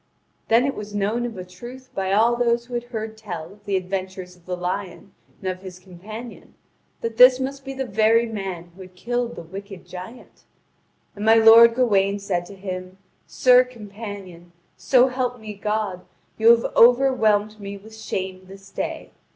Then 0.47 0.65
it 0.65 0.73
was 0.73 0.95
known 0.95 1.27
of 1.27 1.37
a 1.37 1.45
truth 1.45 1.91
by 1.93 2.11
all 2.11 2.35
those 2.35 2.65
who 2.65 2.73
had 2.73 2.85
heard 2.85 3.15
tell 3.15 3.53
of 3.53 3.65
the 3.65 3.77
adventures 3.77 4.35
of 4.35 4.47
the 4.47 4.57
lion 4.57 5.13
and 5.39 5.47
of 5.51 5.61
his 5.61 5.77
companion 5.77 6.55
that 7.01 7.17
this 7.17 7.39
must 7.39 7.63
be 7.63 7.75
the 7.75 7.85
very 7.85 8.25
man 8.25 8.71
who 8.73 8.81
had 8.81 8.95
killed 8.95 9.35
the 9.35 9.43
wicked 9.43 9.85
giant. 9.85 10.45
And 11.15 11.23
my 11.23 11.35
lord 11.35 11.75
Gawain 11.75 12.17
said 12.17 12.47
to 12.47 12.55
him: 12.55 12.97
"Sir 13.27 13.63
companion, 13.63 14.53
so 14.75 15.09
help 15.09 15.39
me 15.39 15.53
God, 15.53 16.03
you 16.35 16.49
have 16.49 16.75
overwhelmed 16.75 17.59
me 17.59 17.77
with 17.77 17.95
shame 17.95 18.45
this 18.47 18.71
day. 18.71 19.11